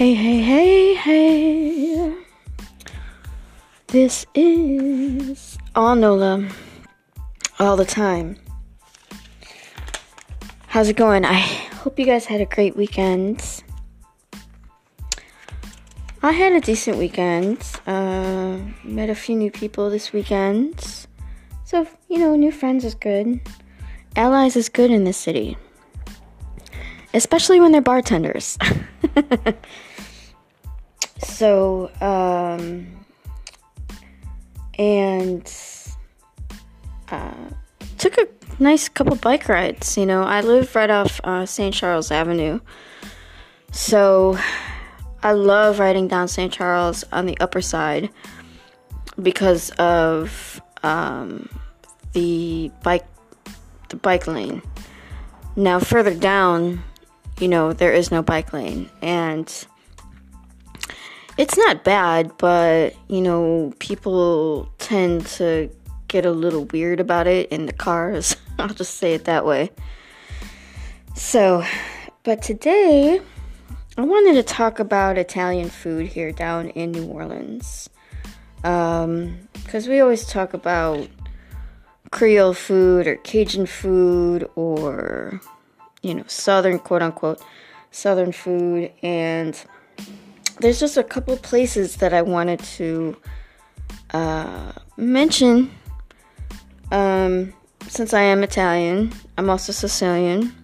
[0.00, 2.14] Hey, hey, hey, hey.
[3.88, 6.48] This is all Nola
[7.58, 8.38] all the time.
[10.68, 11.26] How's it going?
[11.26, 13.44] I hope you guys had a great weekend.
[16.22, 17.62] I had a decent weekend.
[17.86, 21.06] Uh, met a few new people this weekend.
[21.66, 23.38] So, you know, new friends is good.
[24.16, 25.58] Allies is good in this city.
[27.12, 28.56] Especially when they're bartenders.
[31.40, 32.86] so, um,
[34.78, 35.50] and
[37.10, 37.48] uh,
[37.96, 39.96] took a nice couple bike rides.
[39.96, 41.74] You know, I live right off uh, St.
[41.74, 42.60] Charles Avenue.
[43.72, 44.38] So,
[45.22, 46.52] I love riding down St.
[46.52, 48.10] Charles on the upper side
[49.22, 51.48] because of um,
[52.12, 53.06] the bike
[53.88, 54.60] the bike lane.
[55.56, 56.82] Now further down,
[57.38, 59.50] you know, there is no bike lane and
[61.40, 65.70] it's not bad, but you know, people tend to
[66.06, 68.36] get a little weird about it in the cars.
[68.58, 69.70] I'll just say it that way.
[71.14, 71.64] So,
[72.24, 73.22] but today
[73.96, 77.88] I wanted to talk about Italian food here down in New Orleans.
[78.62, 81.08] Um, because we always talk about
[82.10, 85.40] Creole food or Cajun food or,
[86.02, 87.42] you know, Southern, quote unquote,
[87.92, 88.92] Southern food.
[89.02, 89.58] And
[90.60, 93.16] there's just a couple places that I wanted to
[94.12, 95.70] uh, mention.
[96.92, 97.52] Um,
[97.88, 100.54] since I am Italian, I'm also Sicilian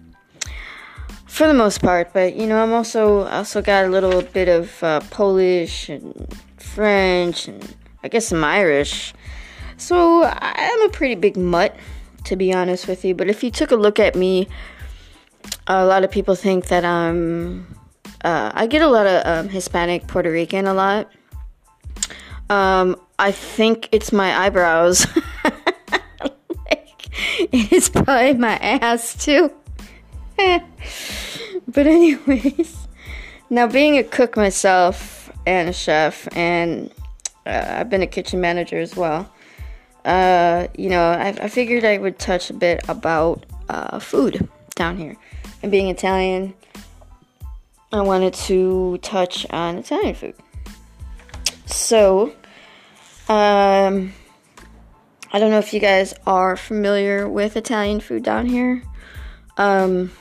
[1.37, 4.83] for the most part, but you know, I'm also also got a little bit of
[4.83, 9.13] uh, Polish and French and I guess some Irish.
[9.77, 11.75] So I'm a pretty big mutt,
[12.23, 13.13] to be honest with you.
[13.13, 14.47] But if you took a look at me,
[15.67, 17.76] a lot of people think that I'm.
[18.23, 21.11] Uh, I get a lot of um, Hispanic, Puerto Rican, a lot.
[22.49, 25.05] Um, I think it's my eyebrows.
[25.43, 27.09] like,
[27.51, 29.51] it's probably my ass too.
[30.37, 32.87] but anyways,
[33.49, 36.91] now being a cook myself and a chef, and
[37.45, 39.31] uh, I've been a kitchen manager as well
[40.07, 44.97] uh, you know, I, I, figured I would touch a bit about uh, food down
[44.97, 45.17] here.
[45.61, 46.53] And being Italian,
[47.91, 50.35] I wanted to touch on Italian food.
[51.65, 52.33] So,
[53.29, 54.13] um,
[55.31, 58.83] I don't know if you guys are familiar with Italian food down here.
[59.57, 60.11] Um,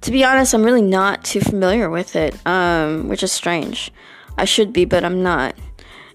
[0.00, 3.90] to be honest, I'm really not too familiar with it, um, which is strange.
[4.36, 5.54] I should be, but I'm not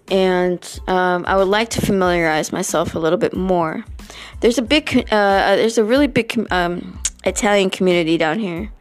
[0.09, 3.85] and um, I would like to familiarize myself a little bit more.
[4.41, 8.71] There's a big, uh, uh, there's a really big um, Italian community down here.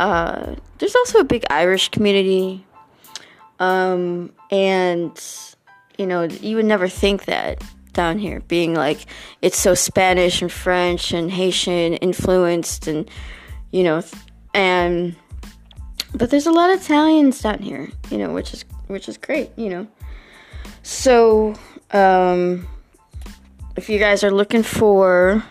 [0.00, 2.64] Uh, there's also a big Irish community,
[3.58, 5.12] um, and
[5.98, 7.62] you know you would never think that
[7.92, 9.04] down here, being like
[9.42, 13.10] it's so Spanish and French and Haitian influenced, and
[13.72, 14.02] you know,
[14.54, 15.14] and
[16.14, 19.50] but there's a lot of Italians down here, you know, which is which is great,
[19.56, 19.86] you know.
[20.82, 21.54] So,
[21.90, 22.66] um,
[23.76, 25.44] if you guys are looking for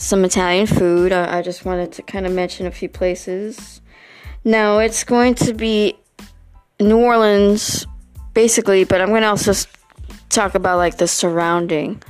[0.00, 3.82] some Italian food, I, I just wanted to kind of mention a few places.
[4.44, 5.94] Now, it's going to be
[6.80, 7.86] New Orleans,
[8.32, 9.52] basically, but I'm going to also
[10.30, 12.02] talk about like the surrounding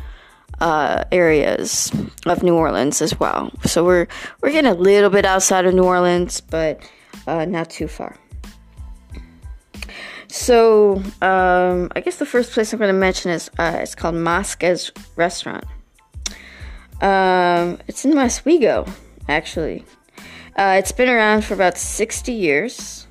[0.60, 1.90] uh, areas
[2.26, 3.50] of New Orleans as well.
[3.64, 4.06] So we're
[4.40, 6.88] we're getting a little bit outside of New Orleans, but
[7.26, 8.16] uh, not too far.
[10.28, 14.14] So, um, I guess the first place I'm going to mention is uh, it's called
[14.14, 15.64] Mosca's Restaurant.
[17.00, 18.86] Um, it's in Oswego,
[19.28, 19.84] actually.
[20.56, 23.06] Uh, it's been around for about 60 years.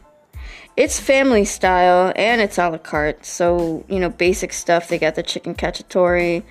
[0.78, 3.26] It's family style and it's a la carte.
[3.26, 4.88] So, you know, basic stuff.
[4.88, 6.44] They got the chicken cacciatore,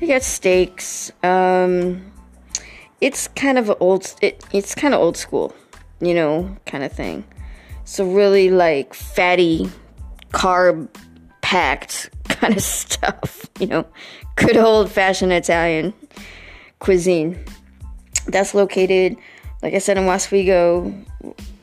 [0.00, 1.12] they got steaks.
[1.22, 2.12] Um,
[3.00, 4.12] it's kind of old.
[4.20, 5.54] It, it's kind of old school,
[6.00, 7.24] you know, kind of thing.
[7.84, 9.70] So really like fatty
[10.32, 10.88] carb
[11.40, 13.86] packed kind of stuff, you know,
[14.36, 15.94] good old fashioned Italian
[16.80, 17.38] cuisine.
[18.26, 19.16] That's located,
[19.62, 20.92] like I said, in Oswego,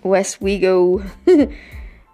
[0.03, 1.03] Westwego,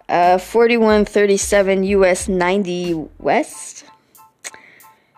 [0.08, 3.84] uh, 4137 US 90 West.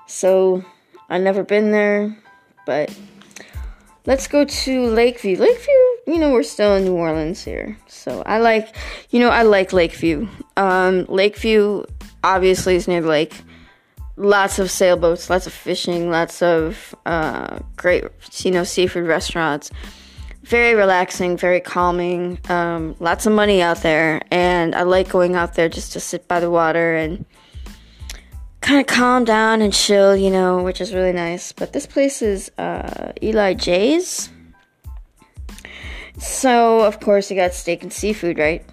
[0.07, 0.65] So,
[1.09, 2.17] I've never been there,
[2.67, 2.97] but
[4.07, 5.37] let's go to Lakeview.
[5.37, 5.75] Lakeview,
[6.07, 7.77] you know, we're still in New Orleans here.
[7.87, 8.75] So I like,
[9.11, 10.29] you know, I like Lakeview.
[10.57, 11.85] Um, Lakeview
[12.25, 13.43] obviously is near the lake.
[14.17, 18.05] Lots of sailboats, lots of fishing, lots of uh, great,
[18.39, 19.71] you know, seafood restaurants.
[20.47, 22.39] very relaxing, very calming.
[22.49, 26.29] Um, lots of money out there, and I like going out there just to sit
[26.29, 27.25] by the water and
[28.61, 31.51] kind of calm down and chill, you know, which is really nice.
[31.53, 34.31] But this place is uh, Eli J's.
[36.19, 38.65] So, of course, you got steak and seafood, right?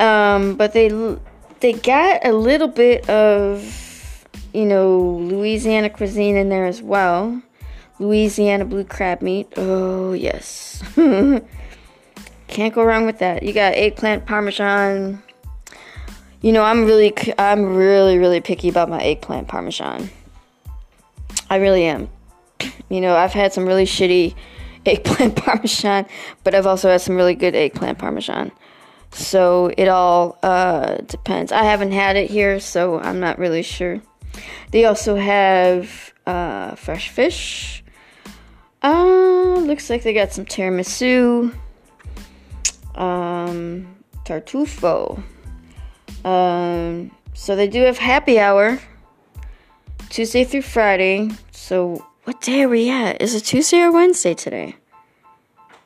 [0.00, 0.88] Um, but they
[1.60, 7.42] they got a little bit of you know Louisiana cuisine in there as well.
[7.98, 9.52] Louisiana blue crab meat.
[9.56, 13.42] Oh yes, can't go wrong with that.
[13.42, 15.22] You got eggplant parmesan.
[16.40, 20.10] You know I'm really I'm really really picky about my eggplant parmesan.
[21.50, 22.08] I really am.
[22.90, 24.34] You know I've had some really shitty
[24.86, 26.06] eggplant parmesan,
[26.42, 28.50] but I've also had some really good eggplant parmesan.
[29.12, 31.52] So it all uh, depends.
[31.52, 34.00] I haven't had it here, so I'm not really sure.
[34.70, 37.82] They also have uh, fresh fish.
[38.82, 41.54] Uh, looks like they got some tiramisu,
[42.94, 45.22] um, tartufo.
[46.24, 48.78] Um, so they do have happy hour
[50.10, 51.30] Tuesday through Friday.
[51.50, 53.20] So what day are we at?
[53.22, 54.76] Is it Tuesday or Wednesday today?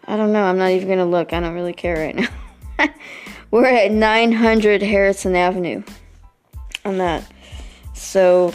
[0.04, 0.44] I don't know.
[0.44, 1.32] I'm not even gonna look.
[1.32, 2.28] I don't really care right now.
[3.50, 5.82] We're at 900 Harrison Avenue
[6.84, 7.30] on that.
[7.94, 8.54] So,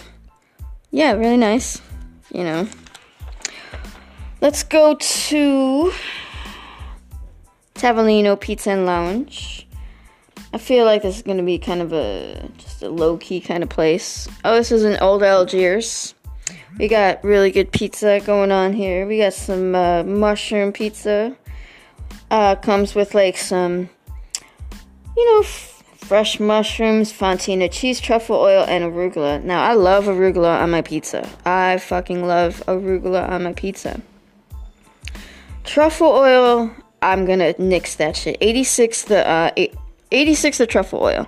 [0.91, 1.81] yeah, really nice.
[2.33, 2.67] You know.
[4.39, 5.93] Let's go to
[7.73, 9.67] Tavolino Pizza and Lounge.
[10.53, 13.63] I feel like this is to be kind of a just a low key kind
[13.63, 14.27] of place.
[14.45, 16.13] Oh, this is an old Algiers.
[16.77, 19.07] We got really good pizza going on here.
[19.07, 21.35] We got some uh, mushroom pizza.
[22.29, 23.89] Uh, comes with like some
[25.17, 29.43] you know, f- fresh mushrooms, fontina cheese, truffle oil, and arugula.
[29.43, 31.27] Now, I love arugula on my pizza.
[31.43, 33.99] I fucking love arugula on my pizza.
[35.63, 36.71] Truffle oil,
[37.01, 38.37] I'm gonna nix that shit.
[38.39, 39.51] 86 the uh
[40.11, 41.27] 86 the truffle oil.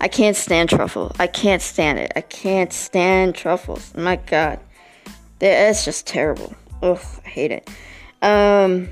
[0.00, 1.14] I can't stand truffle.
[1.18, 2.12] I can't stand it.
[2.16, 3.94] I can't stand truffles.
[3.94, 4.60] My god.
[5.40, 6.54] That's just terrible.
[6.82, 7.68] Ugh, I hate it.
[8.22, 8.88] Um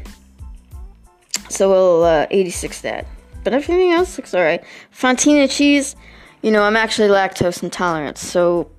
[1.49, 3.07] so we'll uh, 86 that
[3.45, 4.63] but everything else looks alright.
[4.93, 5.97] Fontina cheese,
[6.43, 8.71] you know, I'm actually lactose intolerant, so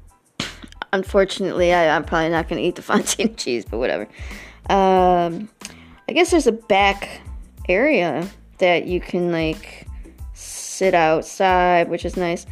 [0.94, 4.08] unfortunately, I, am probably not going to eat the Fontina cheese, but whatever.
[4.70, 5.50] Um,
[6.08, 7.22] I guess there's a back
[7.68, 8.30] area
[8.60, 9.88] that you can like
[10.34, 12.46] sit outside, which is nice.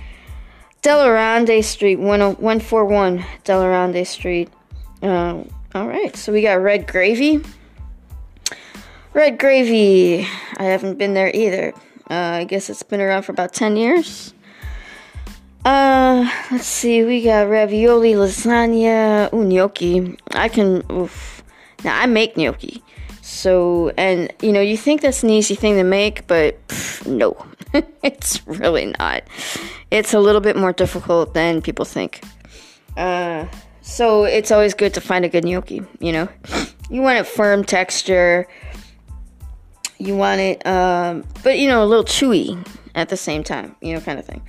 [0.81, 4.49] Delaronde Street, 141 Delaronde Street.
[5.01, 5.43] Uh,
[5.73, 7.41] all right, so we got red gravy.
[9.13, 10.27] Red gravy.
[10.57, 11.73] I haven't been there either.
[12.11, 14.33] Uh, I guess it's been around for about 10 years.
[15.63, 17.05] Uh, let's see.
[17.05, 20.17] We got ravioli, lasagna, ooh, gnocchi.
[20.31, 21.41] I can, oof.
[21.85, 22.83] Now, I make gnocchi.
[23.21, 27.37] So, and, you know, you think that's an easy thing to make, but pff, no.
[28.03, 29.23] it's really not.
[29.89, 32.25] It's a little bit more difficult than people think.
[32.97, 33.45] Uh,
[33.79, 36.27] so it's always good to find a good gnocchi, you know?
[36.89, 38.49] You want a firm texture
[40.01, 42.57] you want it, um, but you know, a little chewy
[42.95, 44.41] at the same time, you know, kind of thing.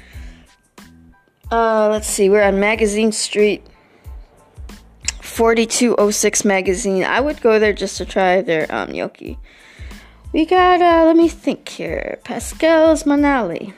[1.50, 3.62] Uh, let's see, we're on Magazine Street,
[5.20, 7.04] 4206 Magazine.
[7.04, 9.38] I would go there just to try their um, gnocchi.
[10.32, 13.74] We got, uh, let me think here, Pascal's Manale.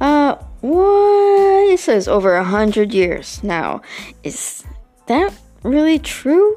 [0.00, 1.72] Uh, what?
[1.72, 3.82] It says over a hundred years now.
[4.22, 4.62] Is
[5.06, 6.56] that really true?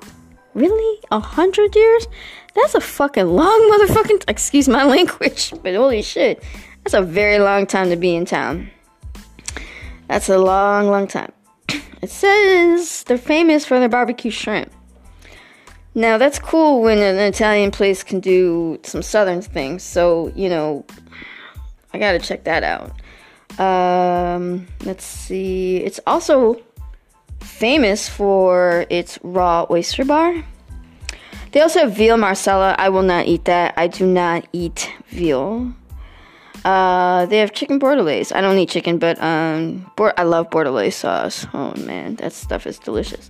[0.60, 1.00] Really?
[1.10, 2.08] A hundred years?
[2.54, 4.26] That's a fucking long motherfucking.
[4.28, 6.44] Excuse my language, but holy shit.
[6.84, 8.70] That's a very long time to be in town.
[10.10, 11.32] That's a long, long time.
[12.02, 14.72] It says they're famous for their barbecue shrimp.
[15.96, 20.86] Now, that's cool when an Italian place can do some southern things, so, you know,
[21.94, 22.92] I gotta check that out.
[23.60, 25.78] Um, let's see.
[25.78, 26.62] It's also
[27.42, 30.44] famous for its raw oyster bar.
[31.52, 32.76] They also have veal marsala.
[32.78, 33.74] I will not eat that.
[33.76, 35.74] I do not eat veal.
[36.64, 38.36] Uh, they have chicken bordelaise.
[38.36, 41.48] I don't eat chicken, but um, I love bordelaise sauce.
[41.54, 43.30] Oh man, that stuff is delicious.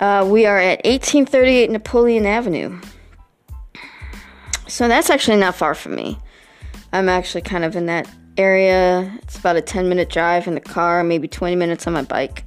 [0.00, 2.80] Uh, we are at 1838 Napoleon Avenue.
[4.66, 6.18] So that's actually not far from me.
[6.92, 9.12] I'm actually kind of in that area.
[9.22, 12.44] It's about a 10 minute drive in the car, maybe 20 minutes on my bike.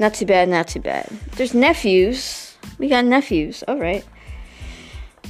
[0.00, 1.06] Not too bad, not too bad.
[1.36, 3.62] There's nephews we got nephews.
[3.68, 4.04] All right.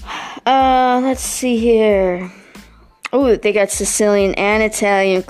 [0.47, 2.33] Uh, let's see here.
[3.13, 5.23] Oh, they got Sicilian and Italian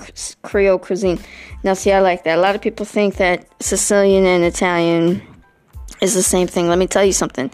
[0.43, 1.19] Creole cuisine.
[1.65, 2.39] Now, see, I like that.
[2.39, 5.21] A lot of people think that Sicilian and Italian
[6.01, 6.69] is the same thing.
[6.69, 7.51] Let me tell you something.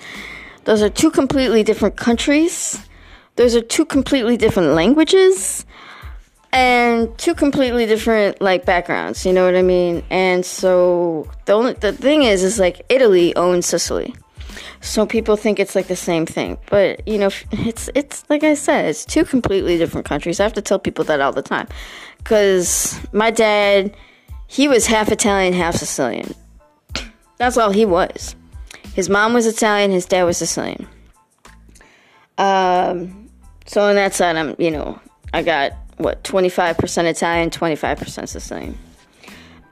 [0.64, 2.78] Those are two completely different countries.
[3.36, 5.64] Those are two completely different languages
[6.56, 10.02] and two completely different like backgrounds, you know what I mean?
[10.08, 14.14] And so the only the thing is is like Italy owns Sicily.
[14.80, 18.54] So people think it's like the same thing, but you know, it's it's like I
[18.54, 20.40] said, it's two completely different countries.
[20.40, 21.68] I have to tell people that all the time,
[22.18, 23.94] because my dad,
[24.46, 26.34] he was half Italian, half Sicilian.
[27.36, 28.34] That's all he was.
[28.94, 30.88] His mom was Italian, his dad was Sicilian.
[32.38, 33.28] Um,
[33.66, 34.98] so on that side, I'm you know,
[35.34, 38.78] I got what 25% Italian, 25% Sicilian.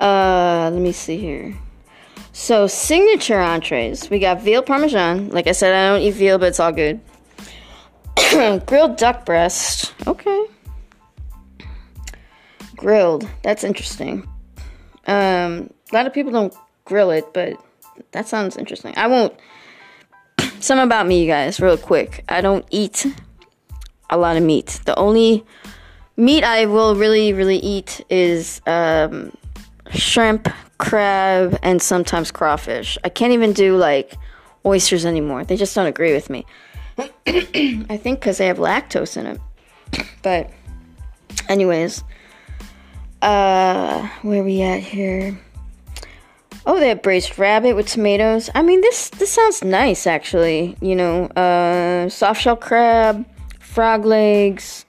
[0.00, 1.54] Uh, let me see here.
[2.32, 4.10] So, signature entrees.
[4.10, 5.28] We got veal parmesan.
[5.28, 7.00] Like I said, I don't eat veal, but it's all good.
[8.66, 9.94] Grilled duck breast.
[10.06, 10.46] Okay.
[12.76, 13.28] Grilled.
[13.42, 14.28] That's interesting.
[15.06, 16.54] Um, a lot of people don't
[16.84, 17.56] grill it, but
[18.12, 18.94] that sounds interesting.
[18.96, 19.34] I won't.
[20.60, 22.24] Some about me, you guys, real quick.
[22.28, 23.06] I don't eat
[24.10, 24.80] a lot of meat.
[24.84, 25.44] The only
[26.16, 29.36] meat I will really, really eat is um,
[29.90, 32.98] shrimp, crab, and sometimes crawfish.
[33.04, 34.14] I can't even do like
[34.64, 35.44] oysters anymore.
[35.44, 36.46] They just don't agree with me.
[37.26, 39.40] I think because they have lactose in it.
[40.22, 40.50] But,
[41.48, 42.04] anyways,
[43.22, 45.38] uh, where we at here?
[46.66, 48.48] Oh, they have braised rabbit with tomatoes.
[48.54, 50.76] I mean, this this sounds nice, actually.
[50.80, 53.26] You know, uh, soft shell crab,
[53.60, 54.83] frog legs.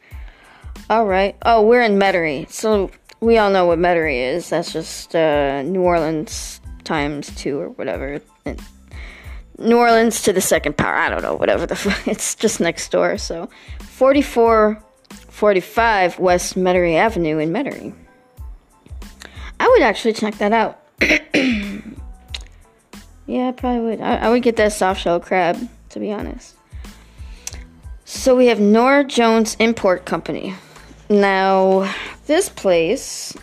[0.88, 1.36] All right.
[1.42, 4.50] Oh, we're in Metairie, so we all know what Metairie is.
[4.50, 8.22] That's just uh, New Orleans times two or whatever.
[9.58, 10.94] New Orleans to the second power.
[10.94, 13.18] I don't know, whatever the f- it's just next door.
[13.18, 13.50] So,
[13.80, 17.96] 4445 West Metairie Avenue in Metairie.
[19.60, 20.80] I would actually check that out.
[23.26, 24.02] yeah, I probably would.
[24.02, 25.58] I, I would get that soft shell crab,
[25.90, 26.54] to be honest.
[28.04, 30.54] So we have Nor-Joe's Import Company.
[31.10, 31.94] Now,
[32.26, 33.36] this place,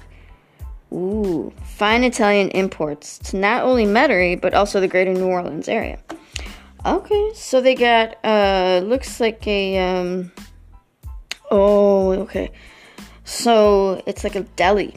[0.93, 5.99] ooh, fine Italian imports to not only Metairie, but also the greater New Orleans area.
[6.85, 10.33] Okay, so they got, uh, looks like a, um,
[11.53, 12.51] oh, okay.
[13.25, 14.97] So it's like a deli.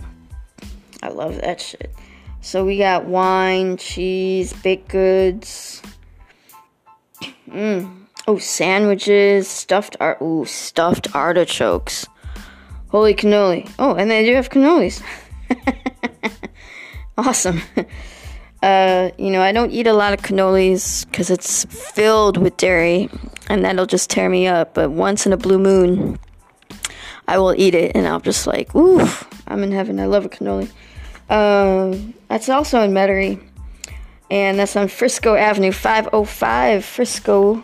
[1.04, 1.94] I love that shit.
[2.42, 5.84] So we got wine, cheese, baked goods.
[7.48, 8.06] Mm.
[8.28, 10.20] Oh, sandwiches, stuffed art.
[10.22, 12.08] Ooh, stuffed artichokes.
[12.96, 13.70] Holy cannoli.
[13.78, 15.04] Oh, and they do have cannolis.
[17.18, 17.62] awesome.
[18.64, 23.12] Uh, you know, I don't eat a lot of cannolis because it's filled with dairy
[23.48, 24.74] and that'll just tear me up.
[24.74, 26.18] But once in a blue moon,
[27.28, 29.08] I will eat it and I'll just like, ooh,
[29.46, 30.00] I'm in heaven.
[30.00, 30.72] I love a cannoli.
[31.30, 33.40] Um, that's also in Metairie.
[34.32, 37.64] And that's on Frisco Avenue, 505 Frisco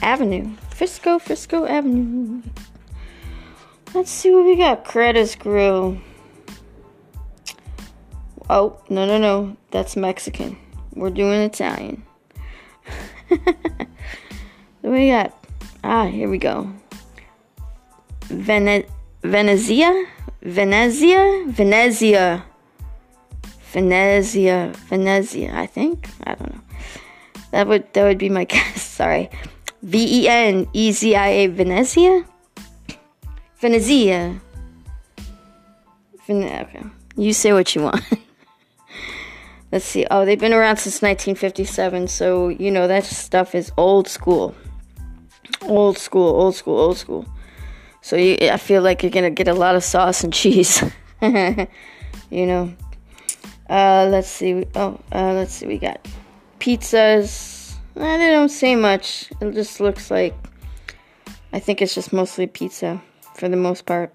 [0.00, 0.48] Avenue.
[0.70, 2.40] Frisco, Frisco Avenue.
[3.96, 4.84] Let's see what we got.
[4.84, 5.96] Creda's Grill.
[8.50, 9.56] Oh, no, no, no.
[9.70, 10.58] That's Mexican.
[10.94, 12.04] We're doing Italian.
[13.28, 13.88] what
[14.82, 15.32] we got?
[15.82, 16.70] Ah, here we go.
[18.24, 18.84] Vene-
[19.22, 20.06] Venezia?
[20.42, 21.44] Venezia?
[21.46, 22.44] Venezia.
[23.72, 24.72] Venezia.
[24.90, 26.10] Venezia, I think.
[26.24, 26.60] I don't know.
[27.52, 28.82] That would that would be my guess.
[28.82, 29.30] Sorry.
[29.80, 32.26] V E N E Z I A Venezia?
[33.58, 34.38] Venezia.
[36.26, 36.82] Ven- okay.
[37.16, 38.02] You say what you want.
[39.72, 40.06] Let's see.
[40.10, 44.54] Oh, they've been around since 1957, so you know that stuff is old school.
[45.62, 47.26] Old school, old school, old school.
[48.02, 50.82] So you, I feel like you're gonna get a lot of sauce and cheese.
[51.22, 51.66] you
[52.30, 52.74] know.
[53.68, 54.64] Uh, let's see.
[54.74, 55.66] Oh, uh, let's see.
[55.66, 56.06] We got
[56.60, 57.74] pizzas.
[57.94, 59.32] They don't say much.
[59.40, 60.34] It just looks like.
[61.52, 63.00] I think it's just mostly pizza
[63.36, 64.12] for the most part.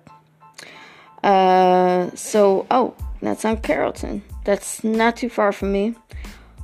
[1.23, 4.23] Uh, so, oh, that's on Carrollton.
[4.43, 5.95] That's not too far from me.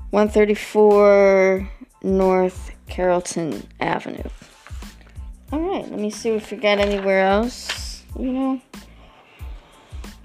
[0.10, 1.70] 134
[2.04, 4.30] North Carrollton Avenue.
[5.52, 8.62] All right, let me see if we got anywhere else, you know,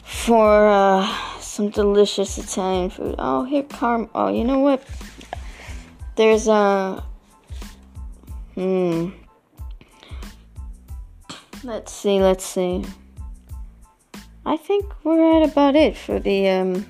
[0.02, 3.14] for uh, some delicious Italian food.
[3.18, 4.08] Oh, here, Carm.
[4.14, 4.82] Oh, you know what?
[6.16, 6.52] There's a.
[6.52, 7.02] Uh,
[8.54, 9.10] hmm.
[11.64, 12.84] Let's see, let's see.
[14.44, 16.86] I think we're at about it for the um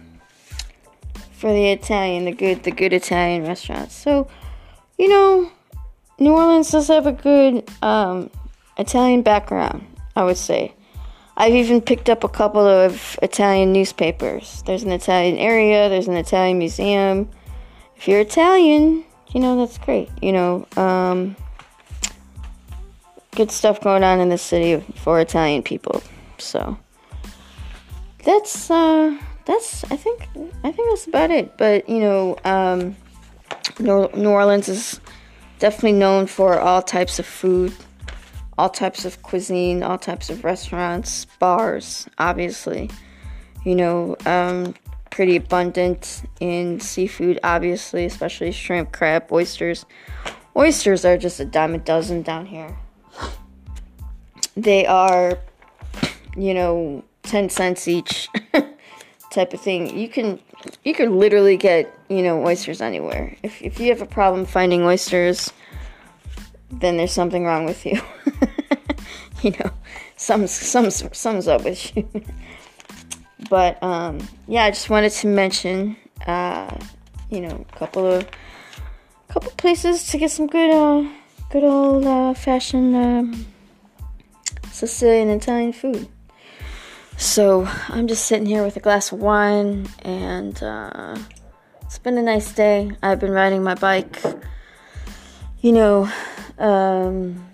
[1.33, 3.95] for the Italian, the good the good Italian restaurants.
[3.95, 4.29] So,
[4.99, 5.51] you know,
[6.19, 8.31] New Orleans does have a good um
[8.79, 9.87] Italian background,
[10.17, 10.75] I would say.
[11.37, 14.63] I've even picked up a couple of Italian newspapers.
[14.65, 17.29] There's an Italian area, there's an Italian museum.
[17.97, 20.09] If you're Italian, you know, that's great.
[20.21, 21.37] You know, um,
[23.35, 26.03] good stuff going on in the city for Italian people.
[26.39, 26.79] So
[28.25, 30.29] that's uh, that's I think
[30.65, 31.57] I think that's about it.
[31.57, 32.97] But you know, um,
[33.79, 35.01] New Orleans is
[35.59, 37.75] definitely known for all types of food,
[38.59, 42.91] all types of cuisine, all types of restaurants, bars, obviously.
[43.65, 44.75] You know, um,
[45.11, 49.87] pretty abundant in seafood, obviously, especially shrimp, crab, oysters.
[50.57, 52.77] Oysters are just a dime a dozen down here.
[54.57, 55.39] They are,
[56.37, 58.29] you know, 10 cents each
[59.31, 59.97] type of thing.
[59.97, 60.41] You can
[60.85, 63.37] you can literally get, you know, oysters anywhere.
[63.43, 65.53] If if you have a problem finding oysters,
[66.71, 68.01] then there's something wrong with you.
[69.43, 69.71] you know,
[70.17, 72.09] some some something's up with you.
[73.51, 76.75] But um, yeah, I just wanted to mention, uh,
[77.29, 78.27] you know, a couple of
[79.29, 81.09] couple places to get some good, uh,
[81.51, 83.47] good old uh, fashioned um,
[84.73, 86.09] Sicilian Italian food.
[87.17, 91.17] So I'm just sitting here with a glass of wine, and uh,
[91.83, 92.91] it's been a nice day.
[93.03, 94.21] I've been riding my bike.
[95.61, 96.11] You know,
[96.59, 97.47] um,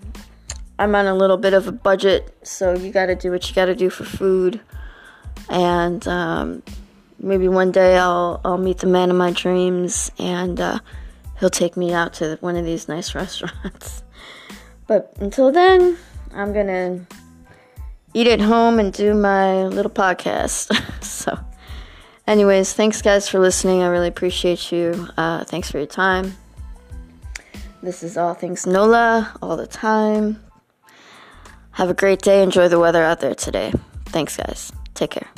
[0.79, 3.53] I'm on a little bit of a budget, so you got to do what you
[3.53, 4.61] got to do for food
[5.49, 6.63] and um,
[7.19, 10.79] maybe one day I'll I'll meet the man of my dreams, and uh,
[11.39, 14.03] he'll take me out to one of these nice restaurants.
[14.87, 15.97] but until then,
[16.33, 17.05] I'm gonna
[18.13, 20.73] eat at home and do my little podcast.
[21.03, 21.37] so,
[22.27, 23.81] anyways, thanks guys for listening.
[23.81, 25.07] I really appreciate you.
[25.17, 26.35] Uh, thanks for your time.
[27.81, 30.43] This is all things NOLA all the time.
[31.71, 32.43] Have a great day.
[32.43, 33.71] Enjoy the weather out there today.
[34.07, 34.71] Thanks, guys.
[34.95, 35.29] Take care.